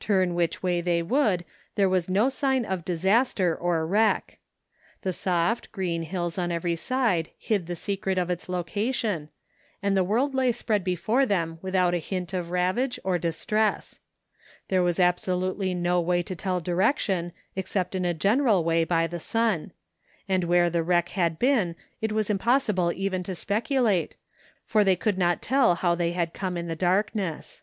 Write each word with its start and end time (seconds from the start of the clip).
Turn 0.00 0.32
which 0.32 0.62
way 0.62 0.80
they 0.80 1.02
would 1.02 1.44
there 1.74 1.90
was 1.90 2.08
no 2.08 2.30
sign 2.30 2.64
of 2.64 2.86
disaster 2.86 3.54
or 3.54 3.86
wreck. 3.86 4.38
The 5.02 5.12
soft, 5.12 5.66
54 5.66 5.82
THE 5.82 5.86
FINDING 5.86 6.00
OF 6.00 6.06
JASFEB 6.06 6.06
HOLT 6.06 6.10
green 6.10 6.10
hills 6.10 6.38
on 6.38 6.52
every 6.52 6.76
side 6.76 7.30
hid 7.36 7.66
the 7.66 7.76
secret 7.76 8.16
of 8.16 8.30
its 8.30 8.48
location, 8.48 9.28
and 9.82 9.94
the 9.94 10.02
world 10.02 10.34
lay 10.34 10.52
spread 10.52 10.84
before 10.84 11.26
them 11.26 11.58
without 11.60 11.92
a 11.92 11.98
hint 11.98 12.32
of 12.32 12.48
ravage 12.50 12.98
or 13.04 13.18
distress. 13.18 14.00
There 14.68 14.82
was 14.82 14.98
absolutely 14.98 15.74
no 15.74 16.00
way 16.00 16.22
to 16.22 16.34
tell 16.34 16.60
direction 16.60 17.32
except 17.54 17.94
in 17.94 18.06
a 18.06 18.14
general 18.14 18.64
way 18.64 18.84
by 18.84 19.06
the 19.06 19.20
sun; 19.20 19.70
and 20.26 20.44
where 20.44 20.70
the 20.70 20.82
wreck 20.82 21.10
had 21.10 21.38
been 21.38 21.76
it 22.00 22.10
was 22.10 22.30
impossible 22.30 22.90
even 22.96 23.22
to 23.24 23.34
speculate, 23.34 24.16
for 24.64 24.82
they 24.82 24.96
could 24.96 25.18
not 25.18 25.42
tell 25.42 25.74
how 25.74 25.94
they 25.94 26.12
had 26.12 26.32
come 26.32 26.56
in 26.56 26.68
the 26.68 26.74
darkness. 26.74 27.60